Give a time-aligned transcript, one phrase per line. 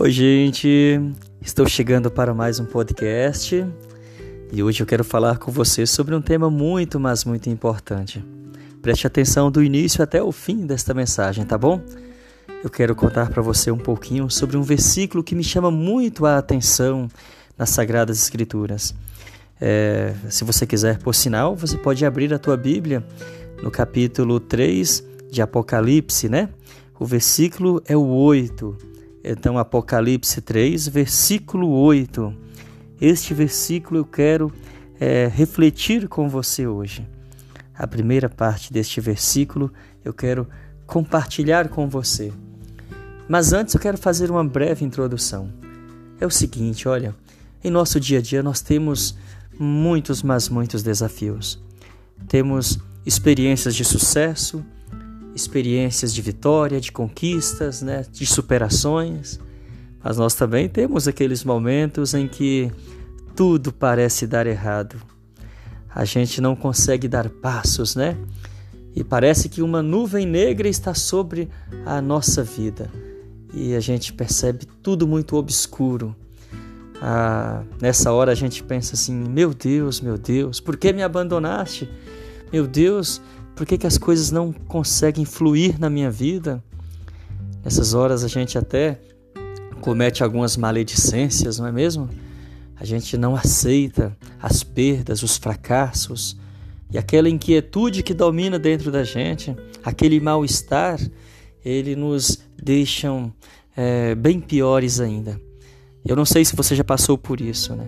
[0.00, 0.98] Oi, gente.
[1.42, 3.66] Estou chegando para mais um podcast
[4.50, 8.24] e hoje eu quero falar com você sobre um tema muito, mas muito importante.
[8.80, 11.82] Preste atenção do início até o fim desta mensagem, tá bom?
[12.64, 16.38] Eu quero contar para você um pouquinho sobre um versículo que me chama muito a
[16.38, 17.06] atenção
[17.58, 18.94] nas Sagradas Escrituras.
[19.60, 23.04] É, se você quiser, por sinal, você pode abrir a tua Bíblia
[23.62, 26.48] no capítulo 3 de Apocalipse, né?
[26.98, 28.88] O versículo é o 8
[29.22, 32.34] então, Apocalipse 3, versículo 8.
[33.00, 34.52] Este versículo eu quero
[34.98, 37.06] é, refletir com você hoje.
[37.74, 39.72] A primeira parte deste versículo
[40.04, 40.46] eu quero
[40.86, 42.32] compartilhar com você.
[43.28, 45.52] Mas antes eu quero fazer uma breve introdução.
[46.20, 47.14] É o seguinte, olha,
[47.62, 49.16] em nosso dia a dia nós temos
[49.58, 51.62] muitos, mas muitos desafios.
[52.26, 54.64] Temos experiências de sucesso,
[55.34, 59.38] experiências de vitória, de conquistas, né, de superações,
[60.02, 62.70] mas nós também temos aqueles momentos em que
[63.36, 64.96] tudo parece dar errado.
[65.94, 68.16] A gente não consegue dar passos, né?
[68.94, 71.48] E parece que uma nuvem negra está sobre
[71.84, 72.90] a nossa vida
[73.52, 76.14] e a gente percebe tudo muito obscuro.
[77.00, 81.88] Ah, nessa hora a gente pensa assim: meu Deus, meu Deus, por que me abandonaste?
[82.52, 83.22] Meu Deus,
[83.60, 86.64] por que, que as coisas não conseguem fluir na minha vida?
[87.62, 88.98] Nessas horas a gente até
[89.82, 92.08] comete algumas maledicências, não é mesmo?
[92.74, 96.38] A gente não aceita as perdas, os fracassos
[96.90, 100.98] e aquela inquietude que domina dentro da gente, aquele mal-estar,
[101.62, 103.30] ele nos deixam
[103.76, 105.38] é, bem piores ainda.
[106.02, 107.86] Eu não sei se você já passou por isso, né?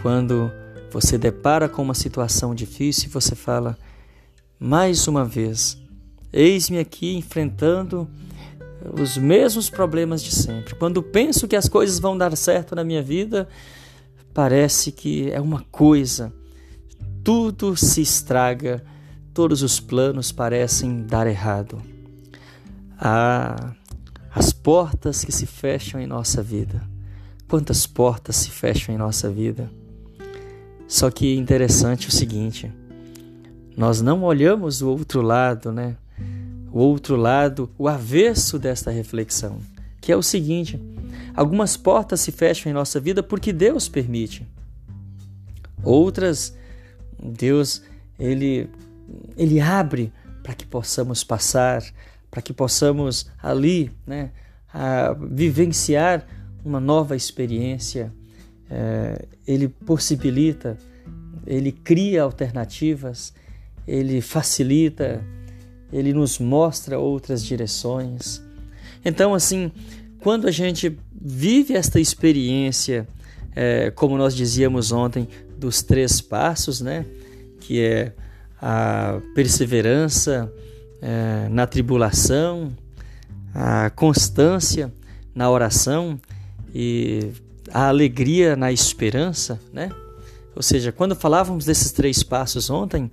[0.00, 0.50] Quando
[0.90, 3.76] você depara com uma situação difícil, você fala:
[4.58, 5.78] mais uma vez.
[6.32, 8.08] Eis-me aqui enfrentando
[9.00, 10.74] os mesmos problemas de sempre.
[10.74, 13.48] Quando penso que as coisas vão dar certo na minha vida,
[14.32, 16.32] parece que é uma coisa,
[17.24, 18.84] tudo se estraga,
[19.34, 21.80] todos os planos parecem dar errado.
[22.98, 23.74] Ah,
[24.34, 26.82] as portas que se fecham em nossa vida.
[27.48, 29.70] Quantas portas se fecham em nossa vida?
[30.86, 32.72] Só que interessante o seguinte,
[33.78, 35.94] nós não olhamos o outro lado, né?
[36.72, 39.60] O outro lado, o avesso desta reflexão,
[40.00, 40.80] que é o seguinte:
[41.32, 44.44] algumas portas se fecham em nossa vida porque Deus permite.
[45.80, 46.56] Outras,
[47.22, 47.80] Deus,
[48.18, 48.68] ele,
[49.36, 50.12] ele abre
[50.42, 51.80] para que possamos passar,
[52.32, 54.32] para que possamos ali, né,
[55.30, 56.26] vivenciar
[56.64, 58.12] uma nova experiência.
[58.68, 60.76] É, ele possibilita,
[61.46, 63.32] ele cria alternativas
[63.88, 65.24] ele facilita,
[65.90, 68.42] ele nos mostra outras direções.
[69.02, 69.72] Então, assim,
[70.20, 73.08] quando a gente vive esta experiência,
[73.56, 75.26] é, como nós dizíamos ontem,
[75.56, 77.06] dos três passos, né?
[77.60, 78.12] Que é
[78.60, 80.52] a perseverança
[81.00, 82.76] é, na tribulação,
[83.54, 84.92] a constância
[85.34, 86.20] na oração
[86.74, 87.32] e
[87.72, 89.90] a alegria na esperança, né?
[90.54, 93.10] Ou seja, quando falávamos desses três passos ontem,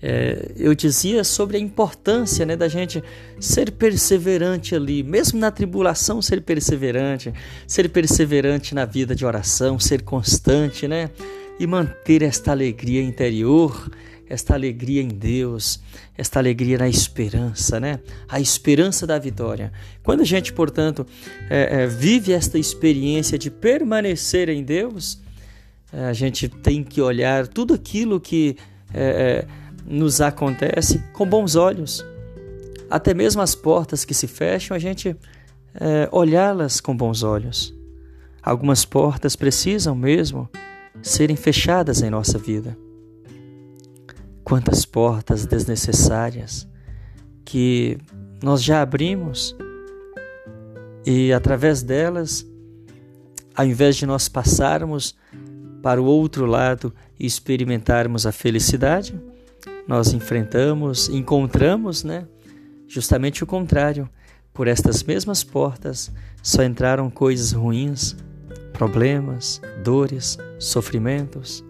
[0.00, 3.02] é, eu dizia sobre a importância né, da gente
[3.40, 7.32] ser perseverante ali, mesmo na tribulação, ser perseverante,
[7.66, 11.10] ser perseverante na vida de oração, ser constante, né?
[11.58, 13.90] E manter esta alegria interior,
[14.28, 15.80] esta alegria em Deus,
[16.16, 17.98] esta alegria na esperança, né?
[18.28, 19.72] A esperança da vitória.
[20.04, 21.04] Quando a gente, portanto,
[21.50, 25.20] é, é, vive esta experiência de permanecer em Deus,
[25.92, 28.56] é, a gente tem que olhar tudo aquilo que
[28.94, 32.04] é, é nos acontece com bons olhos.
[32.90, 35.16] Até mesmo as portas que se fecham, a gente
[35.74, 37.74] é, olhá-las com bons olhos.
[38.42, 40.48] Algumas portas precisam mesmo
[41.02, 42.76] serem fechadas em nossa vida.
[44.44, 46.66] Quantas portas desnecessárias
[47.44, 47.98] que
[48.42, 49.56] nós já abrimos
[51.04, 52.46] e através delas,
[53.54, 55.16] ao invés de nós passarmos
[55.82, 59.18] para o outro lado e experimentarmos a felicidade,
[59.88, 62.28] nós enfrentamos, encontramos, né?
[62.86, 64.08] Justamente o contrário.
[64.52, 66.12] Por estas mesmas portas
[66.42, 68.14] só entraram coisas ruins,
[68.74, 71.64] problemas, dores, sofrimentos.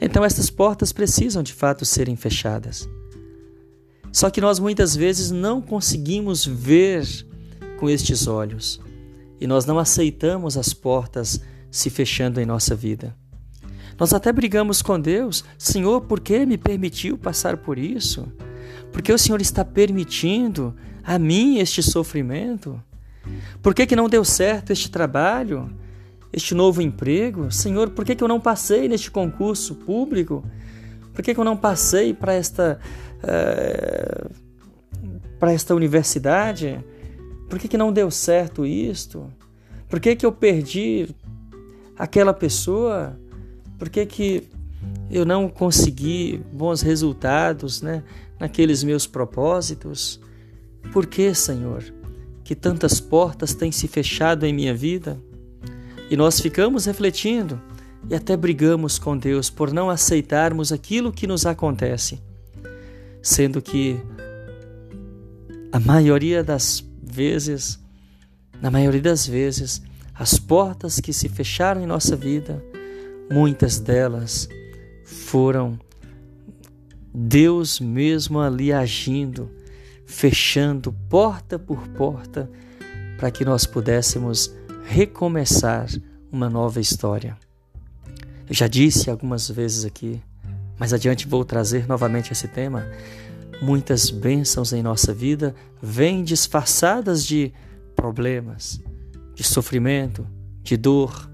[0.00, 2.88] Então estas portas precisam de fato serem fechadas.
[4.12, 7.04] Só que nós muitas vezes não conseguimos ver
[7.80, 8.80] com estes olhos
[9.40, 13.16] e nós não aceitamos as portas se fechando em nossa vida.
[14.02, 18.26] Nós até brigamos com Deus: Senhor, por que me permitiu passar por isso?
[18.90, 22.82] Porque o Senhor está permitindo a mim este sofrimento?
[23.62, 25.70] Por que, que não deu certo este trabalho,
[26.32, 27.52] este novo emprego?
[27.52, 30.44] Senhor, por que, que eu não passei neste concurso público?
[31.14, 32.80] Por que, que eu não passei para esta,
[33.22, 34.34] uh,
[35.38, 36.84] para esta universidade?
[37.48, 39.32] Por que, que não deu certo isto?
[39.88, 41.08] Por que, que eu perdi
[41.96, 43.16] aquela pessoa?
[43.82, 44.48] Por que, que
[45.10, 48.04] eu não consegui bons resultados né,
[48.38, 50.20] naqueles meus propósitos?
[50.92, 51.82] Por que, Senhor,
[52.44, 55.20] que tantas portas têm se fechado em minha vida?
[56.08, 57.60] E nós ficamos refletindo
[58.08, 62.22] e até brigamos com Deus por não aceitarmos aquilo que nos acontece,
[63.20, 64.00] sendo que
[65.72, 67.80] a maioria das vezes,
[68.60, 69.82] na maioria das vezes,
[70.14, 72.62] as portas que se fecharam em nossa vida,
[73.30, 74.48] muitas delas
[75.04, 75.78] foram
[77.14, 79.50] Deus mesmo ali agindo,
[80.06, 82.50] fechando porta por porta,
[83.18, 84.52] para que nós pudéssemos
[84.84, 85.88] recomeçar
[86.30, 87.36] uma nova história.
[88.48, 90.20] Eu já disse algumas vezes aqui,
[90.78, 92.86] mais adiante vou trazer novamente esse tema.
[93.60, 97.52] Muitas bênçãos em nossa vida vêm disfarçadas de
[97.94, 98.80] problemas,
[99.34, 100.26] de sofrimento,
[100.62, 101.30] de dor,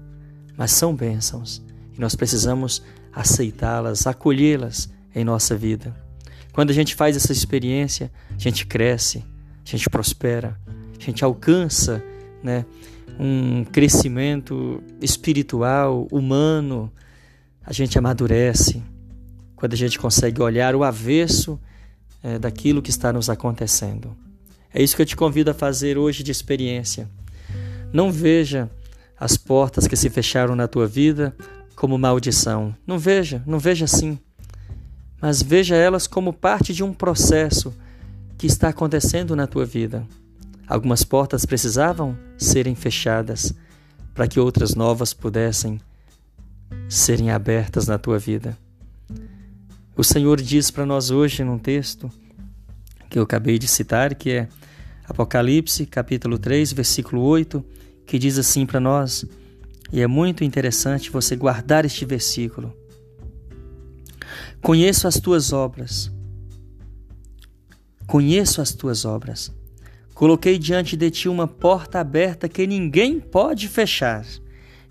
[0.55, 1.63] mas são bênçãos
[1.99, 2.81] e nós precisamos
[3.11, 5.93] aceitá-las, acolhê-las em nossa vida.
[6.53, 9.25] Quando a gente faz essa experiência, a gente cresce,
[9.65, 10.57] a gente prospera,
[10.97, 12.01] a gente alcança
[12.41, 12.65] né,
[13.19, 16.89] um crescimento espiritual, humano,
[17.65, 18.81] a gente amadurece.
[19.57, 21.59] Quando a gente consegue olhar o avesso
[22.23, 24.15] é, daquilo que está nos acontecendo.
[24.73, 27.09] É isso que eu te convido a fazer hoje de experiência.
[27.91, 28.71] Não veja
[29.19, 31.35] as portas que se fecharam na tua vida
[31.79, 32.75] como maldição.
[32.85, 34.19] Não veja, não veja assim.
[35.21, 37.73] Mas veja elas como parte de um processo
[38.37, 40.05] que está acontecendo na tua vida.
[40.67, 43.53] Algumas portas precisavam serem fechadas
[44.13, 45.79] para que outras novas pudessem
[46.89, 48.57] serem abertas na tua vida.
[49.95, 52.11] O Senhor diz para nós hoje num texto
[53.09, 54.49] que eu acabei de citar, que é
[55.07, 57.63] Apocalipse, capítulo 3, versículo 8,
[58.05, 59.25] que diz assim para nós,
[59.91, 62.73] e é muito interessante você guardar este versículo.
[64.61, 66.11] Conheço as tuas obras.
[68.05, 69.51] Conheço as tuas obras.
[70.13, 74.25] Coloquei diante de ti uma porta aberta que ninguém pode fechar.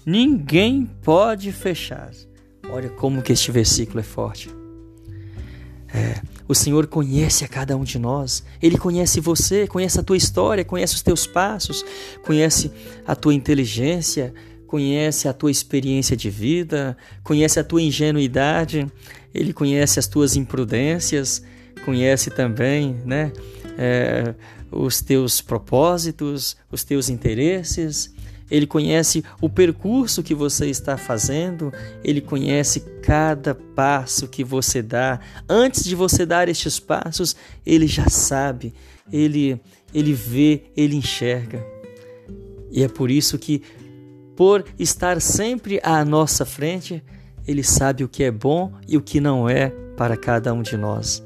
[0.07, 2.11] Ninguém pode fechar.
[2.71, 4.49] Olha como que este versículo é forte.
[5.93, 8.43] É, o Senhor conhece a cada um de nós.
[8.61, 11.85] Ele conhece você, conhece a tua história, conhece os teus passos,
[12.25, 12.71] conhece
[13.07, 14.33] a tua inteligência,
[14.69, 18.87] conhece a tua experiência de vida, conhece a tua ingenuidade,
[19.35, 21.43] ele conhece as tuas imprudências,
[21.85, 23.33] conhece também, né?
[23.79, 24.35] É,
[24.71, 28.13] os teus propósitos, os teus interesses,
[28.51, 31.73] ele conhece o percurso que você está fazendo,
[32.05, 35.19] ele conhece cada passo que você dá.
[35.49, 37.35] Antes de você dar estes passos,
[37.65, 38.75] ele já sabe,
[39.11, 39.59] ele,
[39.95, 41.65] ele vê, ele enxerga.
[42.71, 43.63] E é por isso que,
[44.39, 47.03] por estar sempre à nossa frente,
[47.45, 50.77] ele sabe o que é bom e o que não é para cada um de
[50.77, 51.21] nós.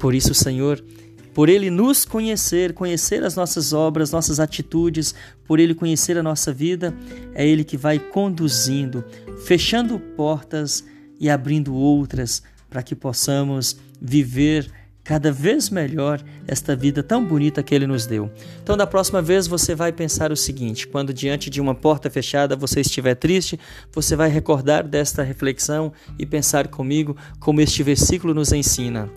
[0.00, 0.84] Por isso, Senhor,
[1.32, 5.14] por Ele nos conhecer, conhecer as nossas obras, nossas atitudes,
[5.46, 6.92] por Ele conhecer a nossa vida,
[7.36, 9.04] é Ele que vai conduzindo,
[9.44, 10.84] fechando portas
[11.20, 14.68] e abrindo outras para que possamos viver
[15.08, 18.30] cada vez melhor esta vida tão bonita que Ele nos deu.
[18.62, 22.54] Então, da próxima vez, você vai pensar o seguinte: quando diante de uma porta fechada
[22.54, 23.58] você estiver triste,
[23.90, 29.08] você vai recordar desta reflexão e pensar comigo como este versículo nos ensina.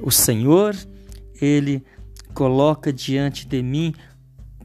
[0.00, 0.74] O Senhor
[1.40, 1.84] ele
[2.34, 3.94] coloca diante de mim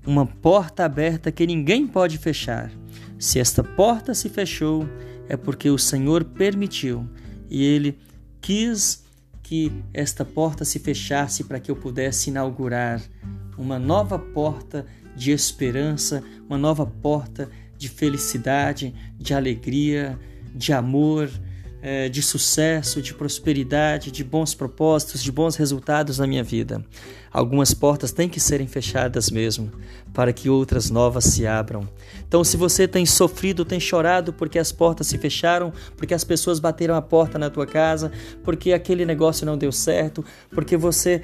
[0.04, 2.72] uma porta aberta que ninguém pode fechar.
[3.20, 4.90] Se esta porta se fechou,
[5.30, 7.08] é porque o Senhor permitiu
[7.52, 8.00] e ele
[8.42, 9.03] quis
[9.44, 13.02] que esta porta se fechasse para que eu pudesse inaugurar
[13.58, 14.86] uma nova porta
[15.16, 20.18] de esperança, uma nova porta de felicidade, de alegria,
[20.56, 21.30] de amor,
[21.86, 26.82] é, de sucesso, de prosperidade, de bons propósitos, de bons resultados na minha vida.
[27.30, 29.70] Algumas portas têm que serem fechadas mesmo,
[30.14, 31.86] para que outras novas se abram.
[32.26, 36.58] Então, se você tem sofrido, tem chorado porque as portas se fecharam, porque as pessoas
[36.58, 38.14] bateram a porta na tua casa,
[38.44, 41.22] porque aquele negócio não deu certo, porque você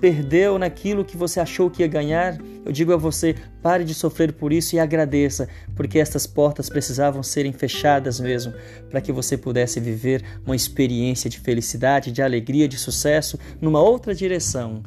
[0.00, 4.32] perdeu naquilo que você achou que ia ganhar, eu digo a você: pare de sofrer
[4.32, 8.52] por isso e agradeça, porque estas portas precisavam serem fechadas mesmo,
[8.90, 14.14] para que você pudesse viver uma experiência de felicidade, de alegria, de sucesso numa outra
[14.14, 14.82] direção,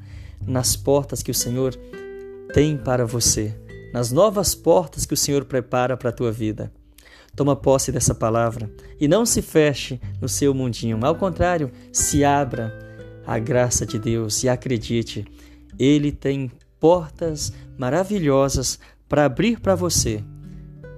[0.46, 1.75] nas portas que o Senhor
[2.53, 3.53] tem para você,
[3.94, 6.72] nas novas portas que o Senhor prepara para a tua vida.
[7.36, 11.00] Toma posse dessa palavra e não se feche no seu mundinho.
[11.01, 12.90] Ao contrário, se abra
[13.25, 15.25] à graça de Deus e acredite,
[15.78, 20.24] Ele tem portas maravilhosas para abrir para você.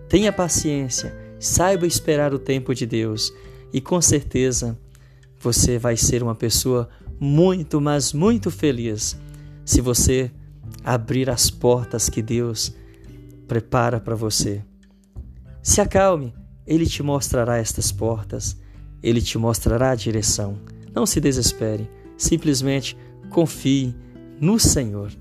[0.07, 3.33] Tenha paciência, saiba esperar o tempo de Deus
[3.73, 4.77] e com certeza
[5.39, 6.87] você vai ser uma pessoa
[7.19, 9.17] muito, mas muito feliz
[9.65, 10.31] se você
[10.83, 12.73] abrir as portas que Deus
[13.47, 14.63] prepara para você.
[15.61, 16.33] Se acalme,
[16.65, 18.57] Ele te mostrará estas portas,
[19.01, 20.59] Ele te mostrará a direção.
[20.93, 21.89] Não se desespere,
[22.23, 22.97] simplesmente
[23.29, 23.95] confie
[24.39, 25.11] no Senhor.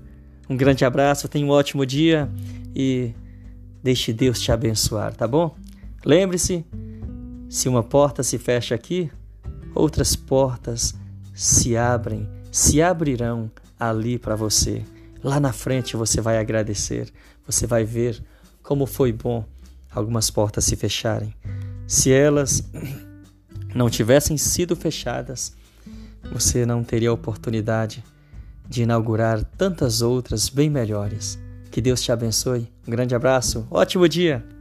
[0.49, 2.29] Um grande abraço, tenha um ótimo dia
[2.75, 3.13] e
[3.81, 5.55] deixe Deus te abençoar, tá bom?
[6.05, 6.65] Lembre-se,
[7.49, 9.11] se uma porta se fecha aqui,
[9.75, 10.95] outras portas
[11.33, 14.83] se abrem, se abrirão ali para você.
[15.23, 17.11] Lá na frente você vai agradecer,
[17.45, 18.21] você vai ver
[18.61, 19.45] como foi bom
[19.91, 21.33] algumas portas se fecharem.
[21.87, 22.63] Se elas
[23.73, 25.55] não tivessem sido fechadas,
[26.33, 28.03] você não teria a oportunidade
[28.67, 31.39] de inaugurar tantas outras bem melhores.
[31.69, 32.67] Que Deus te abençoe.
[32.87, 34.52] Um grande abraço, ótimo dia!